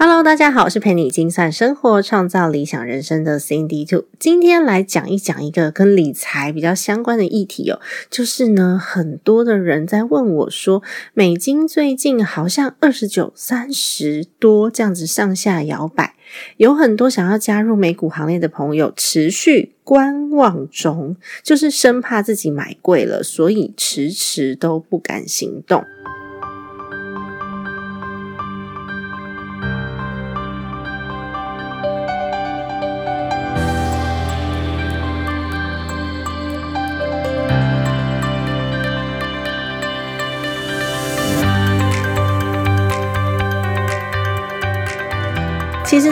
[0.00, 4.04] Hello，大家好，我是陪你精算生活、创造理想人生的 Cindy Two。
[4.16, 10.84] 今天来讲一讲一个跟理财比较相关的议题哦，就是呢，很多的人在问我说，
[11.14, 16.14] 美金最近好像二十九、三十多这样子上下摇摆，
[16.58, 25.84] 有很多想要加入美股行列的朋友持续观望中，就是生怕自己买贵了，所以迟迟都不敢行动。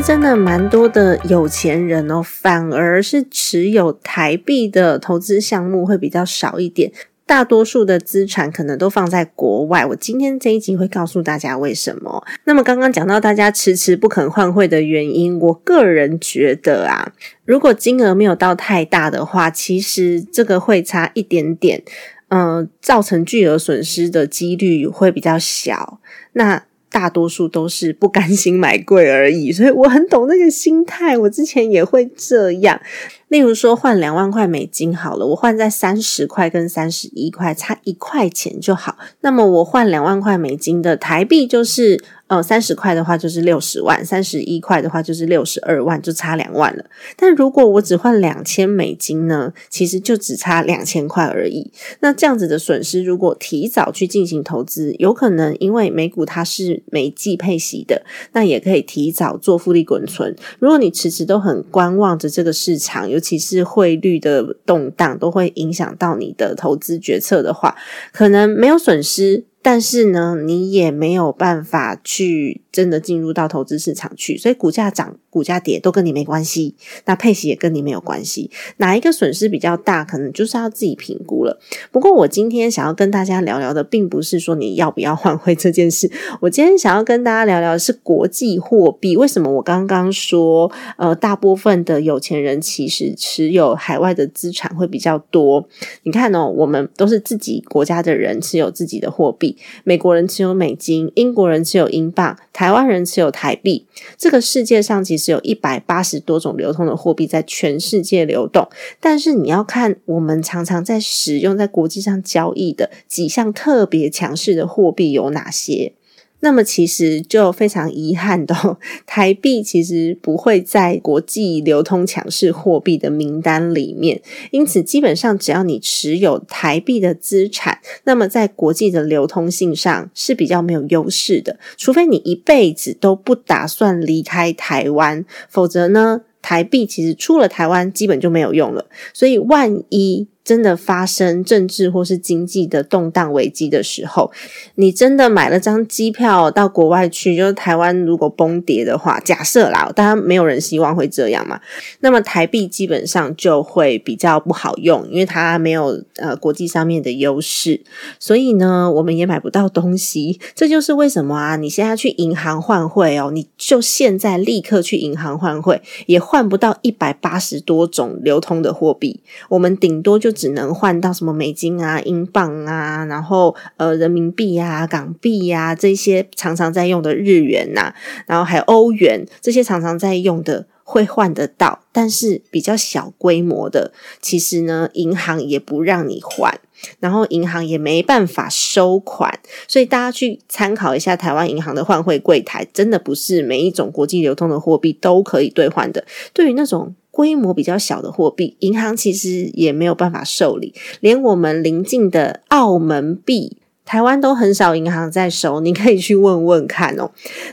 [0.07, 6.93] 真的蛮多的有钱人哦，反而是持有台币的投资项目会比较少一点，
[7.27, 9.85] 大多数的资产可能都放在国外。
[9.85, 12.25] 我今天这一集会告诉大家为什么。
[12.45, 17.13] 那么刚刚讲到大家迟迟不肯换汇的原因，我个人觉得啊，
[17.45, 21.83] 如果金额没有到太大的话，其实这个会差一点点，
[22.29, 25.99] 嗯，造成巨额损失的几率会比较小。
[26.35, 31.17] 那大多数都是不甘心买贵而已，所以我很懂那个心态。
[31.19, 32.81] 我之前也会这样。
[33.29, 38.97] 例如说换两万块美金好了，我换在三十块跟三十一块，差一块钱就好。
[39.21, 42.03] 那么我换两万块美金的台币就是。
[42.29, 46.85] 呃，三十块的话就是六十万，三十一块的话就是六十二万，就差两万了。
[47.17, 51.71] 但如果我只换两千美金呢，其实就只差两千块而已。
[52.01, 60.35] 那这样子的损失，如果提早去进行投资，有可能因为美股它是每季配息的，那也可以提早做复利滚存。
[60.59, 67.77] 如果你迟迟都很观望着这个市场，尤其是汇率的动荡，都会影响到你的投资决策的话，
[68.13, 69.45] 可能没有损失。
[69.67, 78.49] 但是呢，你也没有办法去真的进入到投资市场去，所以股价涨、股价跌都跟你没关系，那配息也跟你没有关系。
[78.77, 81.59] 哪一个损失比较大，可能就是要自己评估了。
[81.91, 86.09] 不过我今天想要跟大家聊聊的，并不是说你要不要换汇这件事。
[86.43, 89.17] 我今天想要跟大家聊聊的是国际货币。
[89.17, 95.69] 为什么我刚刚说，呃，大部分的有钱人其实持有海外的资产会比较多？
[96.05, 99.56] 你看哦，我们都是自己国家的人，持有自己的货币。
[99.85, 103.87] 美国人持有美金，英国人持有英镑，台湾人持有台币。
[104.17, 108.69] 这个世界上其实有一百八十多种流通的货币在全世界流动，
[109.01, 115.93] 但是你要看我们常常在使用、在国际上交易的几项特别强势的货币有哪些？
[116.41, 118.55] 那么其实就非常遗憾的，
[119.07, 124.21] 台币其实不会在国际流通强势货币的名单里面。
[124.51, 131.59] 因此，基本上只要你持有台币的资产，那么在国际的流通性上是比较没有优势的。
[131.77, 138.87] 除非你一辈子都不打算离开台湾，否则呢，台币其实出了台湾基本就没有用了。
[139.13, 144.31] 所以，万一真的发生政治或是经济的动荡危机的时候，
[144.77, 151.61] 你真的买了张机票到国外去，就是台湾如果崩跌的话，假设啦，当然没有人希望会这样嘛。
[151.99, 157.81] 那么台币基本上就会比较不好用，因为它没有呃国际上面的优势，
[158.21, 160.39] 所以呢，我们也买不到东西。
[160.55, 169.19] 这就是为什么啊，你现在去银行换汇哦，你就现在立刻去银行换汇，也换不到一百八十多种流通的货币，
[169.49, 170.36] 我们顶多就。
[170.37, 177.95] 只能换到什么美金啊、英镑啊，然后呃人民币啊、港币呀这些常常在用的日元呐，
[178.27, 186.61] 然后还有欧元这些常常在用的会换得到，但是比较小规模的，其实呢银行也不让你换，
[187.01, 196.05] 然后银行也没办法收款，所以大家去参考一下台湾银行的换汇柜台，真的不是每一种国际流通的货币都可以兑换的。
[196.33, 196.95] 对于那种。
[197.17, 200.75] 规模比较小的货币，银行其实也没有办法受理。
[201.01, 207.11] 连我们邻近的澳门币，台湾都很少银行在收， 你可以去问问看哦。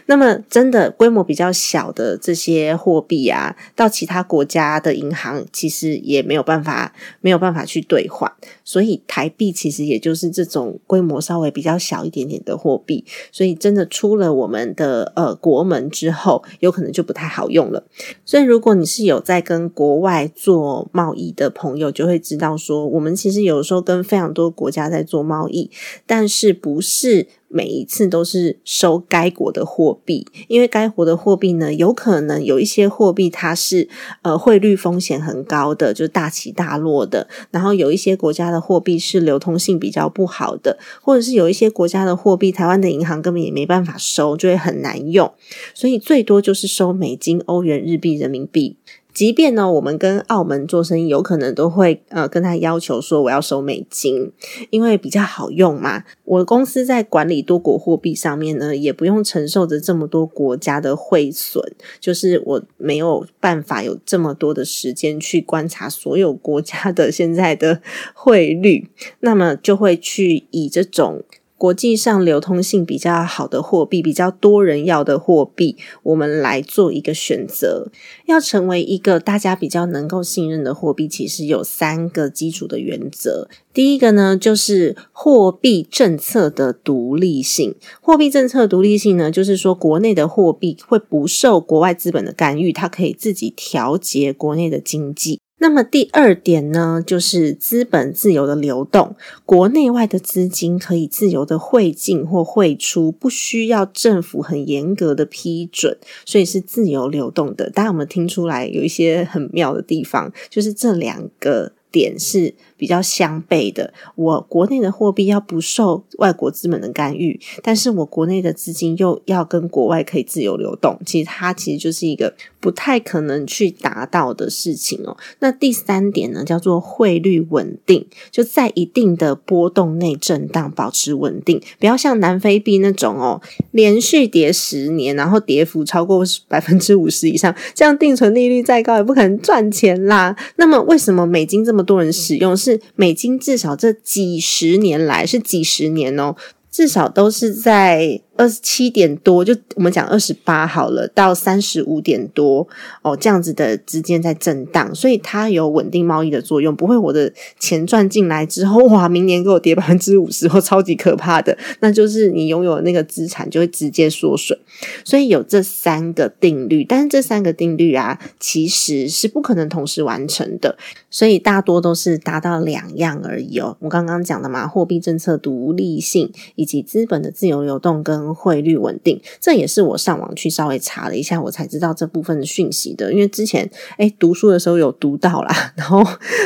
[0.08, 8.30] 那么，真的规模比较小的这些货币啊，到其他国家的银行其实也没有办法，没有办法去兑换。
[8.66, 13.06] 所以台币其实也就是这种规模稍微比较小一点点的货币。
[13.32, 17.84] 所以真的出了我们的呃国门之后，有可能就不太好用了。
[18.26, 25.70] 所以如果你是有在跟国外做贸易的朋友，就会知道说，我们其实有时候跟非常多国家在做贸易，
[26.08, 30.26] 但但是不是每一次都是收该国的货币？
[30.48, 33.90] 因为该国的货币呢，有可能有一些货币它是
[34.22, 37.28] 呃汇率风险很高的，就大起大落的。
[37.52, 45.30] 然后有一些国家的货币是流通性比较不好的，或者是有一些国家的货币，台湾的银行根本也没办法收，就会很难用。
[45.74, 48.78] 所以最多就是收美金、欧元、日币、人民币。
[49.14, 54.32] 即便呢，我们跟澳门做生意，有可能都会呃跟他要求说我要收美金，
[54.72, 56.04] 因为比较好用嘛。
[56.24, 61.64] 我公司在管理多国货币上面呢，也不用承受着这么多国家的汇损，
[62.00, 67.82] 就是我没有办法有这么多的时间去观察所有国家的现在的
[68.16, 68.90] 汇率，
[69.20, 71.24] 那么就会去以这种。
[71.64, 77.90] 国际上流通性比较好的货币，比较多人要的货币，我们来做一个选择。
[78.26, 83.48] 要成为一个大家比较能够信任的货币，其实有三个基础的原则。
[83.74, 87.74] 第一个呢，就是货币政策的独立性。
[88.02, 95.40] 货币政策独立性呢，就是说国内的货币会不受国外资本的干预，它可以自己调节国内的经济。
[95.64, 99.16] 那么第二点呢，就是资本自由的流动，
[99.46, 107.70] 国内外的资金可以自由的汇进或汇出，不需要政府很严格的批准，所以是自由流动的。
[107.70, 110.34] 大家有没有听出来有一些很妙的地方？
[110.50, 112.56] 就是这两个点是。
[112.76, 125.16] 比较相悖的，我国内的货币要不受外国资本的干预，但是我国内的资金又要跟国外可以自由流动，其实它其实就是一个不太可能去达到的事情哦。
[125.40, 133.42] 那第三点呢，叫做汇率稳定，就在一定的波动内震荡，保持稳定，不要像南非币那种哦，
[133.72, 140.36] 连续跌十年，然后跌幅超过百分之五十以上，这样定存利率再高也不可能赚钱啦。
[140.58, 142.56] 那么为什么美金这么多人使用？
[142.56, 146.36] 是美金至少这几十年来是几十年哦，
[146.72, 148.22] 至少都是在。
[148.36, 152.68] 二十七点多，就我们讲二十八好了，到三十五点多
[153.02, 164.58] 哦，这样子的之间在震荡，所以它有稳定贸易的作用，不会我的钱赚进来之后，哇，明年给我跌百分之五十或超级可怕的，那就是你拥有那个资产就会直接缩水。
[165.06, 170.76] 所以有这三个定律，但是这三个定律啊，其实是不可能同时完成的，
[171.12, 173.78] 所以大多都是达到两样而已哦。
[173.80, 183.12] 我刚刚讲的嘛，货币政策独立性以及资本的自由流动跟汇率稳定，这也是我上网去稍微查了一下，我才知道这部分的讯息的。
[183.12, 183.68] 因为之前
[183.98, 186.04] 诶读书的时候有读到啦， 然后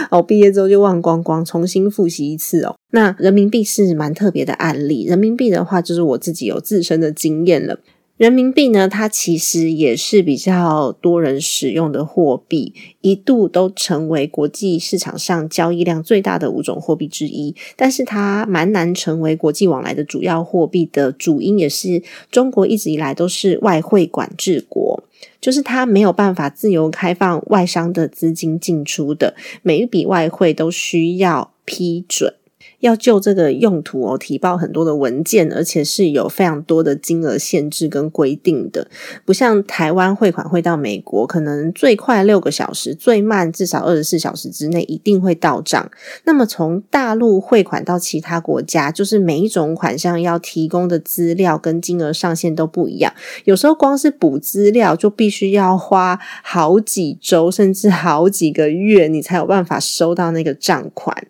[0.09, 2.73] 哦毕业之后就忘光光，重新复习一次哦。
[2.91, 7.77] 那人民币是蛮特别的案例，人民币的话就是我自己有自身的经验了。
[8.17, 17.55] 人民币呢，它其实也是比较多人使用的货币，一度都成为国际市场上交易量最大的五种货币之一。
[17.75, 25.03] 但是它蛮难成为国际往来的主要货币的主因，也是中国一直以来都是外汇管制国，
[25.39, 32.33] 就是它没有办法自由开放外商的资金进出的，每一笔外汇都需要批准。
[32.79, 38.87] 要就这个用途哦提报很多的文件，而且是有非常多的金额限制跟规定的，
[39.25, 45.89] 不像台湾汇款汇到美国，可能最快六个小时，最慢至少二十四小时之内一定会到账。
[46.25, 53.11] 那么从大陆汇款到其他国家，就是每一种款项要提供的资料跟金额上限都不一样，
[53.45, 61.27] 有时候光是补资料就必须要花好几周甚至好几个月，你才有办法收到那个账款。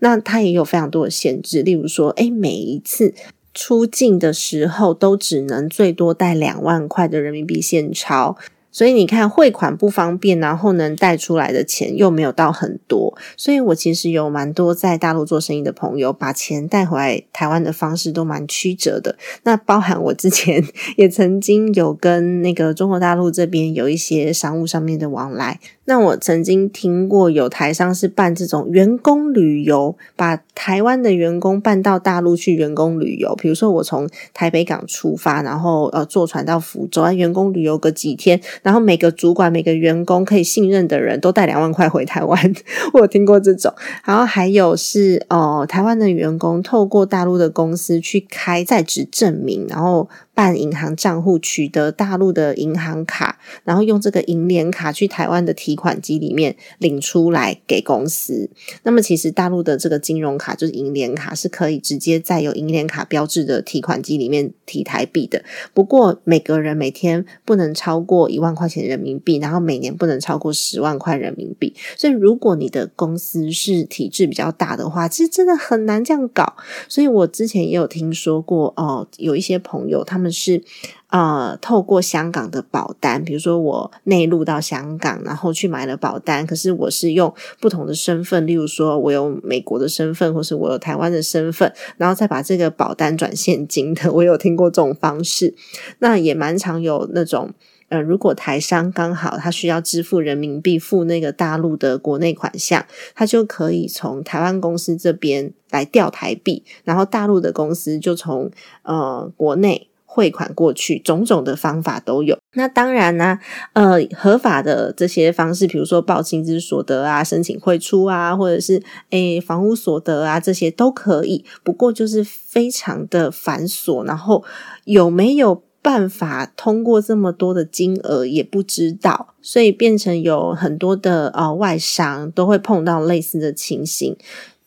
[0.00, 0.89] 那它也有非常。
[0.90, 3.14] 多限制，例如说，哎，每一次
[3.54, 8.36] 出境的时候都只能最多带两万块的人民币现钞。
[8.72, 19.18] 所以你看汇款不方便，然后能带出来的钱又没有到很多，所以我其实有蛮多在大陆做生意的朋友，把钱带回来台湾的方式都蛮曲折的。
[19.42, 20.64] 那包含我之前
[20.96, 25.58] 也曾经有跟那个中国大陆这边有一些商务上面的往来。
[25.90, 33.34] 那我曾经听过有台商是办这种员工旅游，把台湾的员工办到大陆去员工旅游。
[33.34, 42.54] 比如说我从台北港出发，然后呃坐船到福州，啊员工旅游个几天，然后每个主管、每个员工可以信任的人都带两万块回台湾。
[42.94, 50.08] 我有听过这种，然后还有是哦，台湾的员工透过大陆的公司去开在职证明，然后。
[50.40, 58.48] 办银行账户，取得大陆的银行卡，然后用这个银联卡去台湾的提款机里面领出来给公司。
[58.82, 65.44] 那么，其实大陆的这个金融卡就是银联卡，是可以直接在有银联卡标志的提款机里面提台币的。
[65.74, 71.74] 不过，每个人每天不能超过一万块钱人民币，然后每年不能超过十万块人民币。
[71.98, 76.56] 所以，如果你的公司是体制比较大的话，其实真的很难这样搞。
[76.88, 80.29] 所以我之前也有听说过哦，有一些朋友他们。
[80.30, 80.62] 是
[81.08, 95.54] 呃，透过香港的保单，比如说我内陆到香港，然后去买了保单，可是我是用不同的身份，例如说我有美国的身份，或是我有台湾的身份，然后再把这个保单转现金的，我有听过这种方式。
[95.98, 97.50] 那也蛮常有那种，
[97.88, 108.48] 呃，如果台商刚好他需要支付人民币付那个大陆的国内款项，他就可以从台湾公司这边来调台币，然后大陆的公司就从
[108.84, 109.88] 呃国内。
[110.12, 112.36] 汇款过去，种种的方法都有。
[112.54, 113.38] 那当然呢，
[113.74, 121.44] 呃，合法的这些方式，比如说报薪资所得啊，申请汇出啊，或者是诶房屋所得啊，这些都可以。
[121.62, 124.42] 不过就是非常的繁琐，然后
[124.84, 134.16] 有没有办法通过这么多的金额也不知道，所以变成有很多的呃外商都会碰到类似的情形。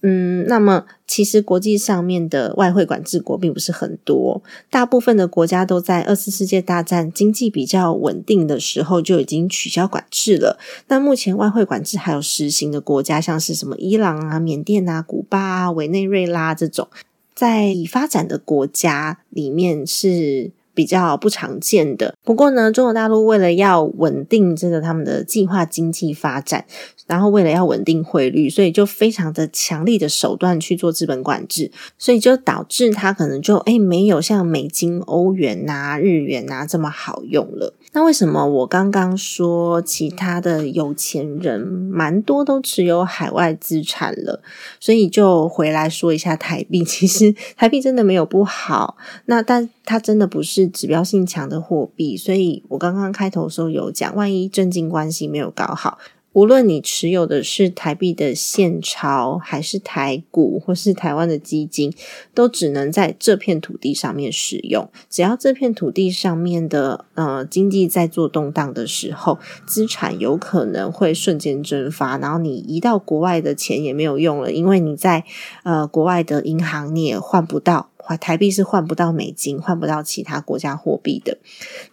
[0.06, 10.60] 嗯，那么其实国际上面的外汇管制国并不是很多，大部分的国家都在二次世界大战经济比较稳定的时候就已经取消管制了。
[10.90, 16.90] 那目前外汇管制还有实行的国家，像是什么伊朗啊、缅甸啊、古巴啊、委内瑞拉这种，
[17.34, 20.52] 在已发展的国家里面是。
[20.74, 22.16] 比较不常见的。
[22.24, 26.66] 不过呢，中国大陆为了要稳定这个他们的计划经济发展，
[27.08, 37.74] 然后为了要稳定汇率，所以就非常的强力的手段去做资本管制，所以就导致它可能就哎没有像美金、欧元呐、日元呐这么好用了。
[37.96, 44.42] 那为什么我刚刚说其他的有钱人蛮多都持有海外资产了？
[44.80, 56.00] 所以就回来说一下台币， 其实台币真的没有不好，那但它真的不是指标性强的货币，所以我刚刚开头的时候有讲，万一政经关系没有搞好。
[56.34, 61.94] 无论你持有的是台币的现钞，还是台股，或是台湾的基金，
[62.34, 64.90] 都只能在这片土地上面使用。
[65.10, 69.38] 只要这片土地上面的呃经济在做动荡的时候，
[69.68, 75.24] 资产有可能会瞬间蒸发，然后你移到国外的钱也没有用了，因为你在
[75.64, 77.92] 呃国外的银行你也换不到。
[78.06, 81.38] 换台币是换不到美金，换不到其他国家货币的。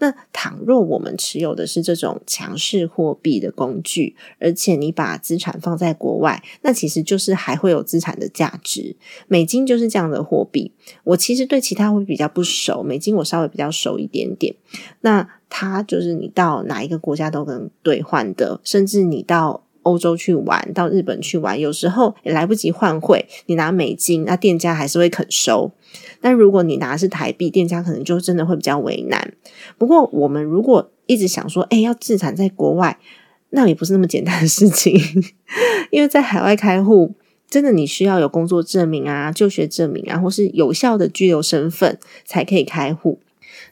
[0.01, 8.97] 那倘若我们持有的是这种强势货币的工具，而且你把资产放在国外，那其实就是还会有资产的价值。
[9.29, 10.73] 美金就是这样的货币。
[11.05, 14.57] 我其实对其他会比较不熟，美金我稍微比较熟一点点。
[15.03, 19.63] 那它就是你到哪一个国家都能兑换的，甚至你到。
[19.91, 25.73] 欧洲去玩，到日本去玩，有时候也来不及换汇，你拿美金，那店家还是会肯收。
[26.21, 29.33] 但如果你拿的是台币，店家可能就真的会比较为难。
[29.77, 32.99] 不过，我们如果一直想说，哎，要自产在国外，
[33.51, 34.95] 那也不是那么简单的事情，
[35.91, 37.15] 因为在海外开户，
[37.49, 43.19] 真的你需要有工作证明啊、就学证明啊，或是有效的居留身份才可以开户。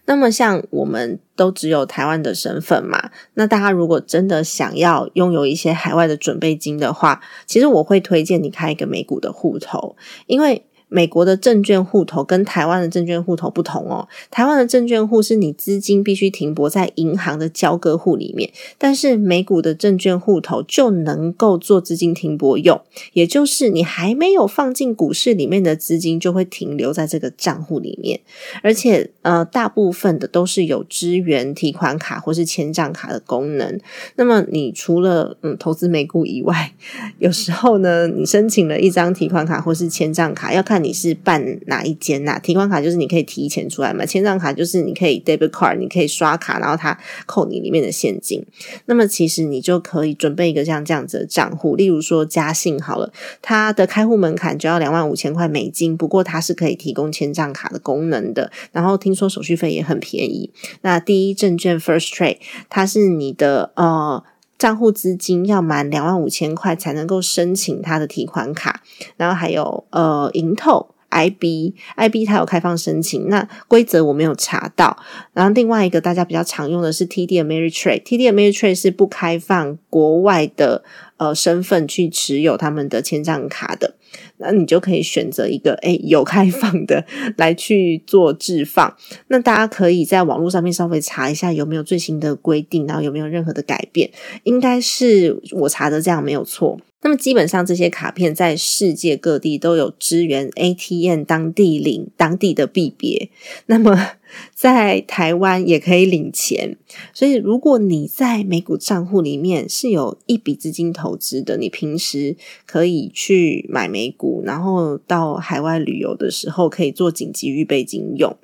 [0.05, 3.11] 那么，像我们都只有台湾的身份嘛？
[3.35, 10.65] 那大家如果真的想要拥有一些海外的准备金的话，其实我会推荐你开一个美股的户头，因为。
[10.89, 14.09] 美国的证券户头跟台湾的证券户头不同哦。
[14.31, 22.81] 台湾的证券户是你资金必须停泊在银行的交割户里面，但是美股的证券户头就能够做资金停泊用，
[23.13, 28.19] 也就是你还没有放进股市里面的资金就会停留在这个账户里面，
[28.63, 33.79] 而且呃，大部分的都是有支援提款卡或是签账卡的功能。
[34.17, 36.73] 那么你除了嗯投资美股以外，
[37.19, 40.78] 有时候呢，你申请了一张提款卡或是签账卡，要看。
[40.79, 42.39] 你是办哪一间呐？
[42.39, 48.45] 提款卡就是你可以提钱出来嘛，签账卡就是你可以 debit card，你可以刷卡，然后它扣你里面的现金。
[48.87, 58.51] 那么其实你就可以准备一个像这样子的账户，例如说嘉信好了，它的开户门槛就要两万五千块美金，不过它是可以提供签账卡的功能的。
[58.73, 60.51] 然后听说手续费也很便宜。
[60.83, 64.25] 那第一证券 First Trade，它是你的呃。
[64.59, 68.83] 账户资金要满两万五千块才能够申请他的提款卡，
[69.17, 70.95] 然后还有呃银透。
[71.11, 74.95] IB，IB 它有开放申请，那规则我没有查到。
[75.33, 80.85] 然后另外一个大家比较常用的是 TD Ameritrade，TD Ameritrade 是不开放国外的
[81.17, 83.95] 呃身份去持有他们的签账卡的。
[84.39, 87.05] 那你就可以选择一个诶有开放的
[87.37, 88.97] 来去做置放。
[89.29, 94.11] 那大家可以在网络上面稍微查一下有没有最新的规定，然后有没有任何的改变。
[94.45, 96.81] 应该是我查的这样没有错。
[97.01, 103.31] 那么基本上这些卡片在世界各地都有支援 ATM 当地领当地的币别。
[103.67, 103.97] 那么
[104.53, 106.77] 在台湾也可以领钱。
[107.15, 112.37] 所以如果你在美股账户里面是有一笔资金投资的，你平时
[112.67, 118.37] 可以去买美美股，然后到海外旅游的时候可以做紧急预备金用。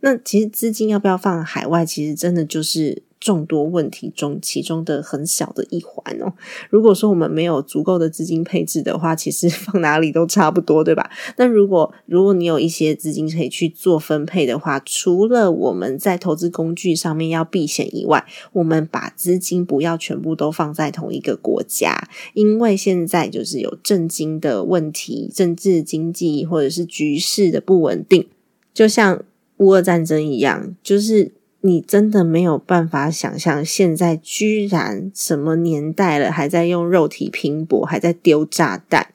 [0.00, 3.02] 那其实资金要不要放海外，其实真的就是。
[3.24, 6.34] 众多问题中，其中的很小的一环哦。
[6.68, 11.10] 如果说我们没有足够的资金配置的话，其实放哪里都差不多，对吧？
[11.38, 28.28] 那如果如果你有一些资金可以去做分配的话，除了我们在投资工具上面要避险以外，我们把资金不要全部都放在同一个国家，因为现在就是有政经的问题，政治经济或者是局势的不稳定，
[28.74, 29.24] 就像
[29.56, 31.32] 乌俄战争一样，就是。
[31.66, 39.06] 你真的没有办法想象，现在居然什么年代了，还在用肉体拼搏，还在丢炸弹，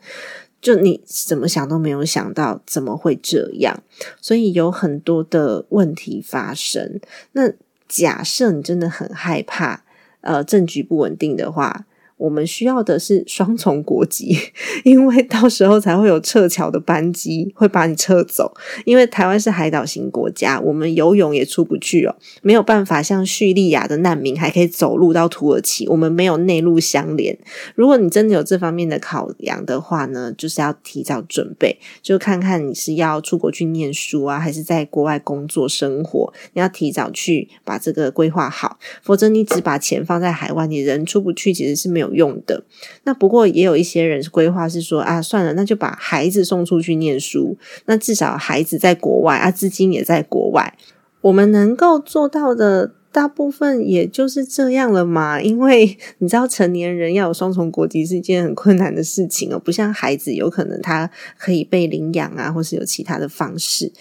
[0.59, 3.83] 就你怎么想都没有想到怎么会这样，
[4.19, 6.99] 所以有很多的问题发生。
[7.33, 7.53] 那
[7.87, 9.83] 假设你真的很害怕，
[10.21, 11.85] 呃，政局不稳定的话。
[12.19, 14.37] 我们需要的是双重国籍，
[14.83, 18.53] 因为到时候才会有撤侨的班机会把你撤走。
[18.83, 25.87] 因为台湾是海岛型国家，我们游泳也出不去哦，没有办法像叙利亚的难民还可以走路到土耳其。
[25.87, 27.37] 我们没有内陆相连。
[27.73, 36.33] 如果你真的有这方面的考量的话呢，就是要提早准备，就看看你是要出国去念书啊，还是在国外工作生活。
[36.51, 42.08] 你要提早去把这个规划好，否则你只把钱放在海外，你人出不去，其实是没有。
[42.13, 42.63] 用的
[43.03, 50.77] 那不过也有一些人规划是说啊算了那就把孩子送出去念书，那至少孩子在国外啊资金也在国外，
[51.21, 55.41] 我们能够做到的大部分也就是这样了嘛。
[55.41, 63.91] 因为你知道成年人要有双重国籍是一件很困难的事情哦，不像孩子有可能他可以被领养啊，或是有其他的方式。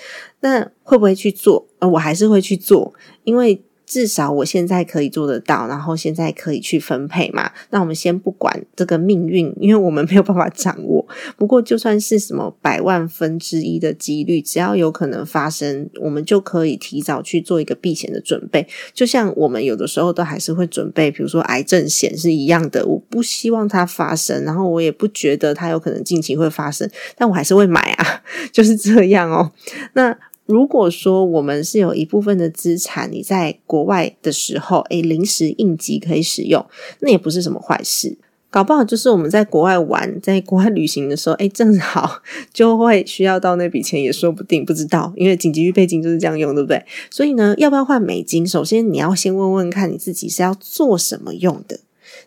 [0.41, 1.67] 那会不会去做？
[1.79, 2.93] 呃，我还是会去做，
[3.25, 3.63] 因为。
[3.89, 7.51] 至少我现在可以做得到，然后现在可以去分配嘛。
[7.71, 11.07] 那我们先不管这个命运，因为我们没有办法掌握。
[11.39, 18.67] 不过就算是什么百万分之一的几率，只要有可能发生，我们就可以提早去做一个避险的准备。
[18.93, 22.85] 就像我们有的时候都还是会准备，比如说癌症险是一样的。
[22.87, 26.87] 我不希望它发生，然后我也不觉得它有可能近期会发生，
[27.17, 29.51] 但我还是会买啊， 就是这样哦。
[29.95, 30.15] 那。
[30.49, 36.65] 如果说我们是有一部分的资产，你在国外的时候，诶，临时应急可以使用，
[37.01, 38.17] 那也不是什么坏事。
[38.49, 45.13] 搞不好就是我们在国外玩，在国外旅行的时候，诶，正好就会需要到那笔钱，也说不定，不知道。
[45.17, 46.83] 因为紧急预备金就是这样用，对不对？
[47.11, 48.49] 所以呢，要不要换美金？
[48.49, 51.81] 首先你要先问问看你自己是要做什么用的，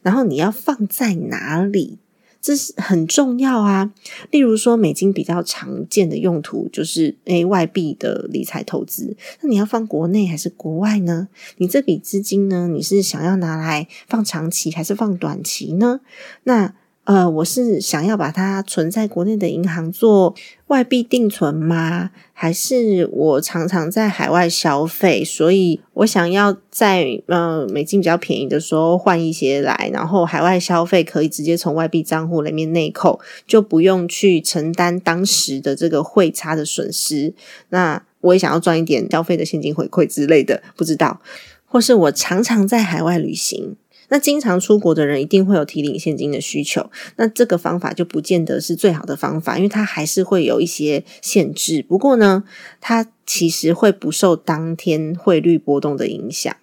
[0.03, 1.97] 然后你要放在哪里。
[2.41, 3.93] 这是很重要啊！
[4.31, 9.15] 例如说，美金比较常见的用途就是 A 外币的理财投资。
[9.41, 11.27] 那你要放国内还是国外呢？
[11.57, 16.01] 你这笔资金呢，你是想要拿来放长期还是放短期呢？
[16.43, 16.73] 那
[17.05, 20.35] 呃，我是想要把它存在国内的银行做
[20.67, 22.11] 外币定存吗？
[22.31, 37.33] 还是我常常在海外消费，所以我想要在呃美金比较便宜的时候换一些来，然后海外消费可以直接从外币账户里面内扣，就不用去承担当时的这个汇差的损失。
[37.69, 41.19] 那我也想要赚一点消费的现金回馈之类的，不知道，
[41.65, 43.75] 或是我常常在海外旅行。
[44.11, 51.81] 那经常出国的人一定会有提领现金的需求，那这个方法就不见得是最好的方法，因为它还是会有一些限制。
[51.81, 52.43] 不过呢，
[52.81, 56.53] 它其实会不受当天汇率波动的影响，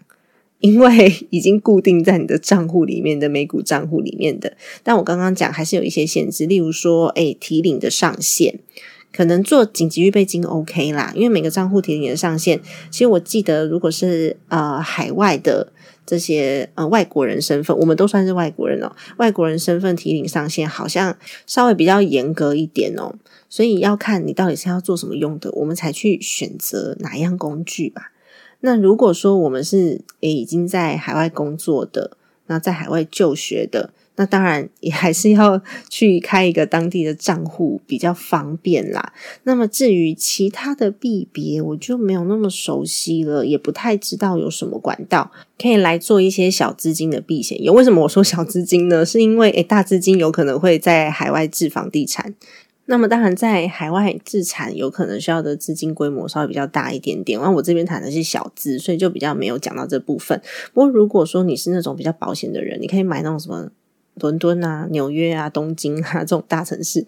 [0.60, 4.54] 因为已经固定在你的账户里面的美股账户里面的。
[4.82, 8.60] 但我刚刚讲还是有一些限制，例如说，哎，提领的上限
[9.18, 15.72] 可能做紧急预备金 OK 啦，因为每个账户提领的上限，其实我记得如果是呃海外的。
[16.06, 18.90] 这些呃外国人身份，我们都算是外国人哦。
[19.18, 21.14] 外国人身份提领上限好像
[21.46, 23.14] 稍微比较严格一点哦，
[23.50, 28.12] 所以要看你到底是要做什么用的，我们才去选择哪一样工具吧。
[28.60, 33.90] 那如果说我们是诶已经在海外工作的，那在海外就学的。
[34.18, 39.12] 那当然也还是要去开一个当地的账户比较方便啦。
[39.44, 47.62] 那么至于其他的币别，我就没有那么熟悉了，也不太知道有什么管道可以来做一些小资金的避险。
[47.62, 49.06] 有为什么我说小资金呢？
[49.06, 52.34] 是因为诶大资金有可能会在海外置房地产。
[52.86, 57.38] 那么当然在海外自产有可能需要的资金规模稍微比较大一点点。
[57.38, 60.40] 那我这边谈的是小资，所以就比较没有讲到这部分。
[60.72, 63.70] 不过如果说你是那种比较保险的人，你可以买那种什么。
[64.20, 67.06] 伦敦啊、纽约啊、东京啊 这种大城市，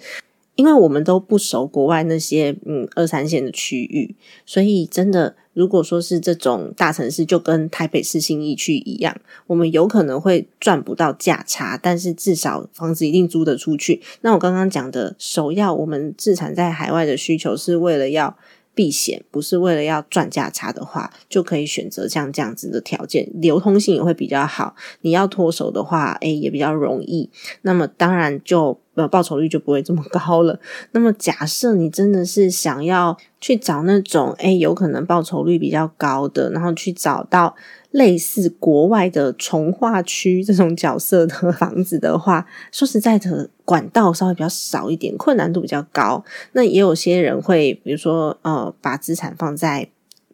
[0.55, 14.01] 因为我们都不熟国外那些嗯二三线的区域，所以真的如果说是这种大城市，就跟台北市新义区一样，我们有可能会赚不到价差，但是至少房子一定租得出去。
[14.21, 18.37] 那我刚刚讲的首要，我们自产在海外的需求是为了要。
[18.81, 24.75] 避险不是为了要赚价差的话，就可以选择像这样子的条件，流通性也会比较好。
[25.03, 27.29] 你要脱手的话，诶也比较容易。
[27.61, 30.59] 那么当然就呃报酬率就不会这么 高了。
[30.93, 37.55] 那么假设你真的是想要去找那种诶有可能报酬率比较高的，然后去找到。
[37.93, 46.25] 类似国外的从化区这种角色的房子的话， 说实在的，管道稍微比较少一点，困难度比较高。
[46.53, 49.89] 那也有些人会，比如说，呃，把资产放在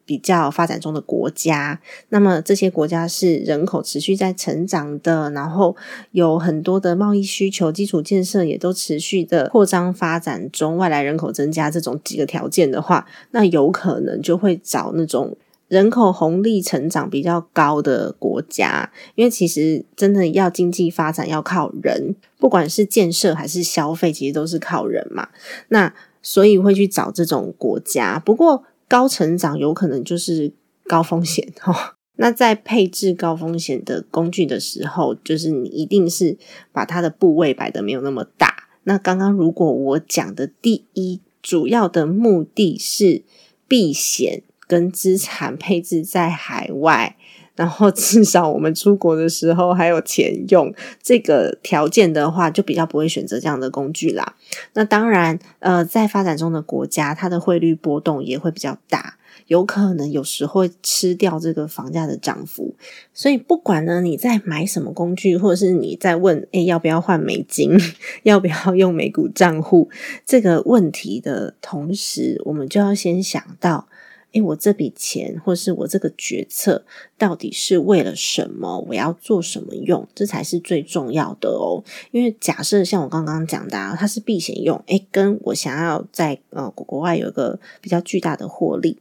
[0.05, 1.81] 比较发展中的国家。
[2.11, 5.75] 那么这些国家是人口持续在成长的，然后
[6.11, 15.35] 有很多的贸易需求，基础建设也都持续的扩张发展中，外来人口增加这种几个条件的话，那有可能就会找那种。
[15.68, 25.29] 人口红利成长比较高的国家，因为其实真的要经济发展要靠人，不管是建设还是消费，其实都是靠人嘛。
[25.68, 28.20] 那所以会去找这种国家。
[28.20, 30.52] 不过高成长有可能就是
[30.87, 31.74] 高风险哦。
[32.14, 36.38] 那在配置高风险的工具的时候，就是你一定是
[36.70, 38.68] 把它的部位摆的没有那么大。
[38.85, 43.24] 那刚刚如果我讲的第一主要的目的是
[43.66, 44.44] 避险。
[44.66, 47.16] 跟资产配置在海外，
[47.55, 54.35] 然后至少我们出国的时候还有钱用，这个条件的话，就比较不会选择这样的工具啦。
[54.74, 62.74] 那当然，呃，在发展中的国家，它的汇率波动也会比较大，有可能有时候会吃掉这个房价的涨幅。
[63.14, 67.79] 所以，不管呢你在买什么工具，或者是你在问，诶要不要换美金，
[68.24, 69.88] 要不要用美股账户
[70.26, 73.88] 这个问题的同时，我们就要先想到。
[74.32, 76.84] 诶，我这笔钱，或是我这个决策，
[77.16, 78.84] 到底是为了什么？
[78.88, 80.06] 我要做什么用？
[80.14, 81.82] 这才是最重要的哦。
[82.10, 88.98] 因为假设像我刚刚讲的，啊它是避险用，诶，跟我想要在呃国外有一个比较巨大的获利，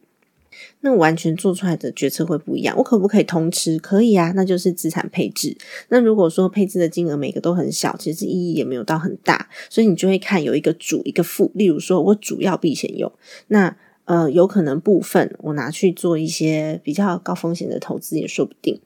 [0.79, 2.77] 那完全做出来的决策会不一样。
[2.77, 3.77] 我可不可以通吃？
[3.77, 5.57] 可以啊，那就是资产配置。
[5.89, 11.51] 那如果说配置的金额每个都很小，其实意义也没有到很大，所以你就会看有一个主一个副。
[11.55, 13.11] 例如说我主要避险用，
[13.47, 13.75] 那。
[14.05, 18.79] 呃，有可能部分我拿去做一些比较高风险的投资也说不定。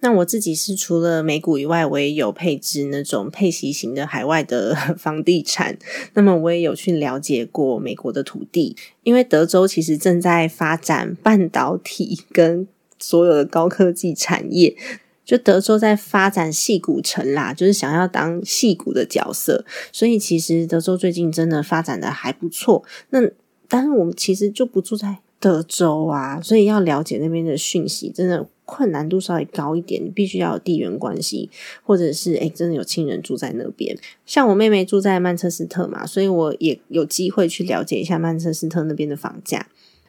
[0.00, 5.78] 那我自己是除了美股以外，我也有配置那种配息型的海外的 房地产。
[6.12, 14.76] 那么我也有去了解过美国的土地，因为德州其实正在发展半导体跟所有的高科技产业，
[15.24, 22.84] 就德州在发展戏股城啦，就是想要当戏股的角色，所以其实德州最近真的发展的还不错。
[23.08, 23.20] 那
[23.74, 30.00] 但是我们其实就不住在德州啊，所以要了解那边的讯息，真的困难度稍微高一点。
[30.00, 31.50] 你必须要有地缘关系，
[31.82, 33.98] 或者是诶真的有亲人住在那边。
[34.24, 39.66] 像我妹妹住在曼彻斯特嘛，所以我也有机会去了解一下曼彻斯特那边的房价。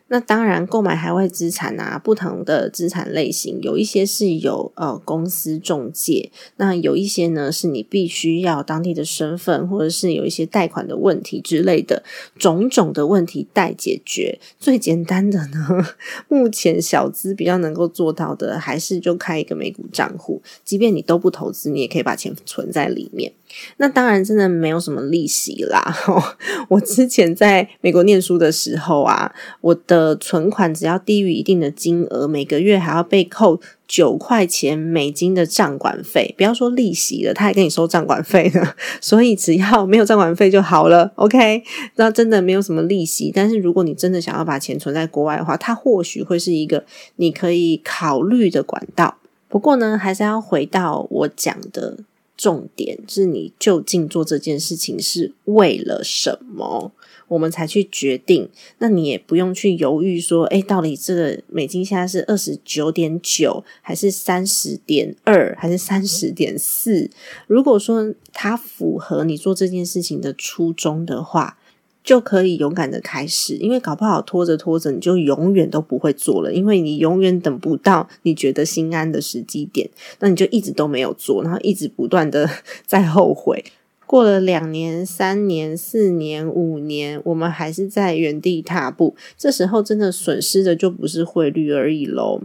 [0.07, 12.03] 那当然，购买海外资产啊，不同的资产类型，有一些是有呃公司中介，那有一些呢是你必须要当地的身份，或者是有一些贷款的问题之类的，
[12.37, 14.39] 种种的问题待解决。
[14.59, 15.87] 最简单的呢，
[16.29, 23.33] 目前小资比较能够做到的，还是就开一个美股账户，即便你都不投资，你也可以把钱存在里面。
[23.77, 25.95] 那当然，真的没有什么利息啦。
[26.67, 36.35] 我之前在美国念书的时候啊，我的的存款只要低于一定的金额，每个月还要被扣九块钱美金的账管费。
[36.37, 38.61] 不要说利息了，他还跟你收账管费呢。
[38.99, 41.09] 所以只要没有账管费就好了。
[41.15, 41.63] OK，
[41.95, 43.31] 那真的没有什么利息。
[43.33, 46.83] 但是如果你真的想要把钱存在国外的话，它或许会是一个
[47.15, 49.17] 你可以考虑的管道。
[49.47, 51.97] 不过呢，还是要回到我讲的。
[52.37, 56.91] 重点是你究竟做这件事情是为了什么？
[57.27, 58.49] 我们才去决定。
[58.79, 67.09] 那你也不用去犹豫说，哎，到底这个美金现在是二十九点九，还是三十点二，还是三十点四？
[67.47, 71.57] 如果说它符合你做这件事情的初衷的话。
[72.05, 82.47] 就可以勇敢的开始，因为搞不好拖着拖着，你就永远都不会做了，因为你永远等不到你觉得心安的时机点，那你就一直都没有做，然后一直不断的
[82.85, 83.65] 在后悔。
[84.05, 92.41] 过了两年、三年、四年、五年，我们还是在原地踏步，这时候真的损失的就不是汇率而已喽。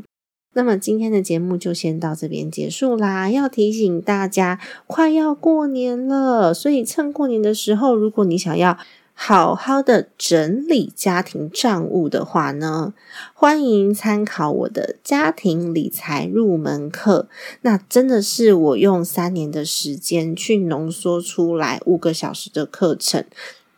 [0.54, 3.30] 那么今天的节目就先到这边结束啦。
[3.30, 8.78] 要提醒大家，快要过年了，所以趁过年的时候，如果你想要。
[9.22, 12.94] 好好的整理家庭账务的话呢，
[13.34, 17.28] 欢迎参考我的家庭理财入门课。
[17.60, 23.22] 那真的是我用三年的时间去浓缩出来五个小时的课程，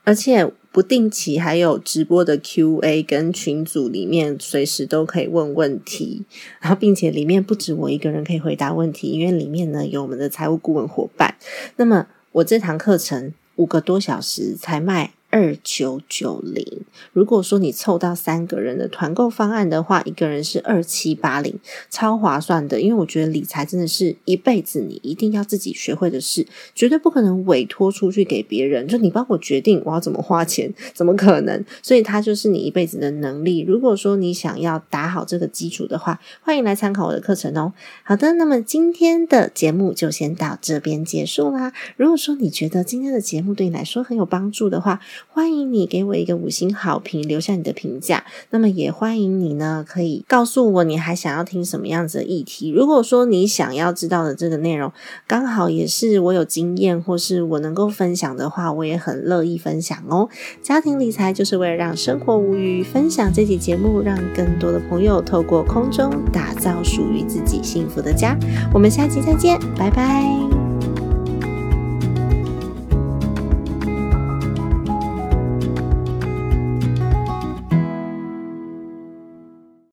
[0.04, 6.24] 而且不定期还有直播的 Q&A，跟群组里面随时都可以问问题。
[6.60, 11.34] 然后，并且里面不止我一个人可以回答问题，因为里面呢有我们的财务顾问伙伴。
[11.74, 15.12] 那么，我这堂课程五个多小时才卖。
[15.32, 16.82] 二九九零，
[17.14, 22.78] 如果说你凑到三个人的团购方案的话，一个人是二七八零，超划算的。
[22.78, 28.86] 因为我觉得理财真的是一辈子你一定要自己学会的事，绝对不可能委托出去给别人。
[28.86, 31.64] 就你帮我决定我要怎么花钱，怎么可能？
[31.80, 33.60] 所以它就是你一辈子的能力。
[33.60, 37.72] 如果说你想要打好这个基础的话，欢迎来参考我的课程哦。
[38.04, 41.72] 好的，那么今天的节目就先到这边结束啦。
[41.96, 48.24] 如果说你觉得今天的节目对你来说很有帮助的话，欢迎你给我一个五星好评，留下你的评价。
[48.50, 52.70] 那么也欢迎你呢，可以告诉我你还想要听什么样子的议题。
[52.70, 54.92] 如果说你想要知道的这个内容
[55.26, 60.28] 刚好也是我有经验或是我能够分享的话，我也很乐意分享哦。
[60.62, 68.38] 家庭理财就是为了让生活无虞，分享这期节目，让更多的朋友透过空中打造属于自己幸福的家。
[68.72, 70.51] 我们下期再见，拜拜。